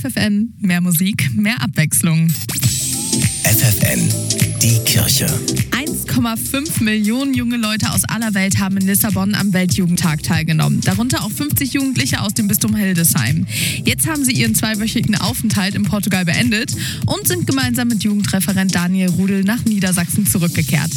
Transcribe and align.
FFN, 0.00 0.54
mehr 0.58 0.80
Musik, 0.80 1.30
mehr 1.34 1.60
Abwechslung. 1.60 2.30
FFN, 3.44 4.08
die 4.62 4.78
Kirche. 4.86 5.26
1,5 5.72 6.82
Millionen 6.82 7.34
junge 7.34 7.58
Leute 7.58 7.90
aus 7.92 8.04
aller 8.04 8.32
Welt 8.32 8.58
haben 8.58 8.78
in 8.78 8.86
Lissabon 8.86 9.34
am 9.34 9.52
Weltjugendtag 9.52 10.22
teilgenommen. 10.22 10.80
Darunter 10.80 11.22
auch 11.22 11.30
50 11.30 11.74
Jugendliche 11.74 12.22
aus 12.22 12.32
dem 12.32 12.48
Bistum 12.48 12.74
Hildesheim. 12.74 13.46
Jetzt 13.84 14.08
haben 14.08 14.24
sie 14.24 14.32
ihren 14.32 14.54
zweiwöchigen 14.54 15.16
Aufenthalt 15.16 15.74
in 15.74 15.82
Portugal 15.82 16.24
beendet 16.24 16.74
und 17.04 17.28
sind 17.28 17.46
gemeinsam 17.46 17.88
mit 17.88 18.02
Jugendreferent 18.02 18.74
Daniel 18.74 19.10
Rudel 19.10 19.44
nach 19.44 19.66
Niedersachsen 19.66 20.26
zurückgekehrt. 20.26 20.92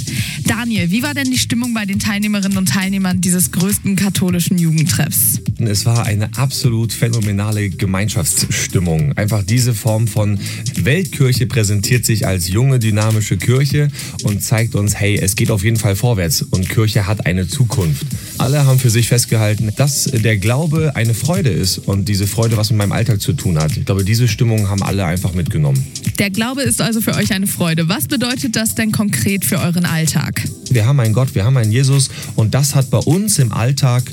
Daniel, 0.46 0.92
wie 0.92 1.04
war 1.04 1.14
denn 1.14 1.30
die 1.30 1.38
Stimmung 1.38 1.74
bei 1.74 1.86
den 1.86 2.00
Teilnehmerinnen 2.00 2.58
und 2.58 2.70
Teilnehmern 2.70 3.20
dieses 3.20 3.52
größten 3.52 3.98
katholischen 3.98 4.58
Jugendtreffs? 4.58 5.42
Es 5.68 5.86
war 5.86 6.06
eine 6.06 6.30
absolut 6.38 6.94
phänomenale 6.94 7.70
Gemeinschaftsstimmung. 7.70 9.14
Einfach 9.14 9.44
diese 9.44 9.74
Form 9.74 10.08
von 10.08 10.40
Weltkirche 10.76 11.48
präsentiert 11.48 12.06
sich 12.06 12.28
als 12.28 12.50
junge, 12.50 12.80
dynamische 12.80 13.38
Kirche 13.38 13.90
und 14.24 14.42
zeigt 14.42 14.76
uns, 14.76 14.96
hey, 14.96 15.18
es 15.20 15.36
geht 15.36 15.52
auf 15.52 15.64
jeden 15.64 15.78
Fall 15.78 15.96
vorwärts 15.96 16.42
und 16.42 16.70
Kirche 16.70 17.08
hat 17.08 17.26
eine 17.26 17.48
Zukunft. 17.48 18.06
Alle 18.38 18.66
haben 18.66 18.80
für 18.80 18.90
sich 18.90 19.08
festgehalten, 19.08 19.72
dass 19.76 20.06
der 20.06 20.38
Glaube 20.38 20.96
eine 20.96 21.14
Freude 21.14 21.50
ist 21.50 21.78
und 21.78 22.10
diese 22.10 22.28
Freude 22.28 22.58
was 22.58 22.70
mit 22.70 22.78
meinem 22.78 22.92
Alltag 22.92 23.22
zu 23.22 23.34
tun 23.34 23.58
hat. 23.60 23.76
Ich 23.78 23.86
glaube, 23.86 24.04
diese 24.04 24.28
Stimmung 24.28 24.70
haben 24.70 24.84
alle 24.84 25.06
einfach 25.06 25.34
mitgenommen. 25.34 25.86
Der 26.20 26.30
Glaube 26.30 26.62
ist 26.62 26.82
also 26.82 27.02
für 27.02 27.16
euch 27.16 27.34
eine 27.34 27.48
Freude. 27.48 27.90
Was 27.90 28.08
bedeutet 28.08 28.56
das 28.56 28.76
denn 28.76 28.92
konkret 28.92 29.46
für 29.46 29.60
euren 29.60 29.86
Alltag? 29.86 30.44
Wir 30.70 30.86
haben 30.86 31.00
einen 31.00 31.14
Gott, 31.14 31.36
wir 31.36 31.44
haben 31.44 31.58
einen 31.58 31.72
Jesus 31.72 32.10
und 32.36 32.54
das 32.54 32.76
hat 32.76 32.90
bei 32.90 32.98
uns 32.98 33.40
im 33.40 33.52
Alltag 33.52 34.04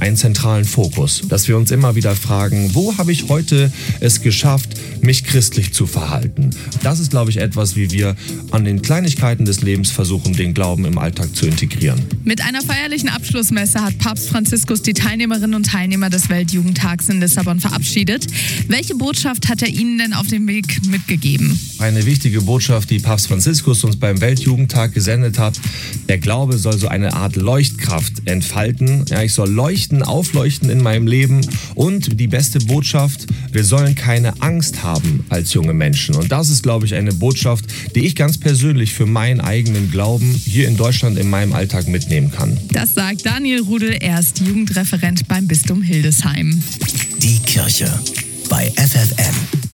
einen 0.00 0.16
zentralen 0.16 0.64
Fokus, 0.64 1.22
dass 1.28 1.46
wir 1.48 1.56
uns 1.56 1.70
immer 1.70 1.94
wieder 1.94 2.16
fragen, 2.16 2.74
wo 2.74 2.96
habe 2.98 3.12
ich 3.12 3.28
heute 3.28 3.70
es 4.00 4.22
geschafft, 4.22 4.70
mich 5.02 5.24
christlich 5.24 5.72
zu 5.72 5.86
verhalten? 5.86 6.50
Das 6.82 7.00
ist, 7.00 7.10
glaube 7.10 7.30
ich, 7.30 7.36
etwas, 7.36 7.76
wie 7.76 7.90
wir 7.90 8.16
an 8.50 8.64
den 8.64 8.82
Kleinigkeiten 8.82 9.44
des 9.44 9.62
Lebens 9.62 9.90
versuchen, 9.90 10.32
den 10.32 10.54
Glauben 10.54 10.84
im 10.84 10.98
Alltag 10.98 11.34
zu 11.34 11.46
integrieren. 11.46 12.00
Mit 12.24 12.40
einer 12.42 12.62
feierlichen 12.62 13.08
Abschlussmesse 13.08 13.82
hat 13.82 13.98
Papst 13.98 14.28
Franziskus 14.28 14.82
die 14.82 14.94
Teilnehmerinnen 14.94 15.54
und 15.54 15.66
Teilnehmer 15.66 16.10
des 16.10 16.28
Weltjugendtags 16.28 17.08
in 17.08 17.20
Lissabon 17.20 17.60
verabschiedet. 17.60 18.26
Welche 18.68 18.94
Botschaft 18.94 19.48
hat 19.48 19.62
er 19.62 19.68
Ihnen 19.68 19.98
denn 19.98 20.12
auf 20.14 20.26
dem 20.26 20.46
Weg 20.46 20.86
mitgegeben? 20.86 21.58
Eine 21.78 22.06
wichtige 22.06 22.42
Botschaft, 22.42 22.90
die 22.90 22.98
Papst 22.98 23.28
Franziskus 23.28 23.84
uns 23.84 23.96
beim 23.96 24.20
Weltjugendtag 24.20 24.92
gesendet 24.92 25.38
hat. 25.38 25.60
Der 26.08 26.18
Glaube 26.18 26.58
soll 26.58 26.78
so 26.78 26.88
eine 26.88 27.14
Art 27.14 27.36
Leuchtkraft 27.36 28.22
entfalten. 28.26 29.04
Ja, 29.08 29.22
ich 29.22 29.32
soll 29.32 29.50
leuchten, 29.50 29.89
aufleuchten 30.02 30.70
in 30.70 30.82
meinem 30.82 31.06
Leben. 31.06 31.40
Und 31.74 32.20
die 32.20 32.26
beste 32.26 32.58
Botschaft, 32.60 33.26
wir 33.52 33.64
sollen 33.64 33.94
keine 33.94 34.40
Angst 34.40 34.82
haben 34.82 35.24
als 35.28 35.52
junge 35.54 35.74
Menschen. 35.74 36.14
Und 36.14 36.32
das 36.32 36.50
ist, 36.50 36.62
glaube 36.62 36.86
ich, 36.86 36.94
eine 36.94 37.12
Botschaft, 37.12 37.66
die 37.94 38.06
ich 38.06 38.16
ganz 38.16 38.38
persönlich 38.38 38.92
für 38.92 39.06
meinen 39.06 39.40
eigenen 39.40 39.90
Glauben 39.90 40.32
hier 40.32 40.68
in 40.68 40.76
Deutschland 40.76 41.18
in 41.18 41.28
meinem 41.28 41.52
Alltag 41.52 41.88
mitnehmen 41.88 42.30
kann. 42.30 42.58
Das 42.72 42.94
sagt 42.94 43.26
Daniel 43.26 43.60
Rudel, 43.62 43.96
er 44.00 44.20
ist 44.20 44.40
Jugendreferent 44.40 45.28
beim 45.28 45.46
Bistum 45.46 45.82
Hildesheim. 45.82 46.62
Die 47.22 47.38
Kirche 47.40 47.92
bei 48.48 48.72
FFN. 48.76 49.60